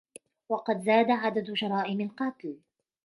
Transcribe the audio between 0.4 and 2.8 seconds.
وقد زاد عدد جرائم القتل.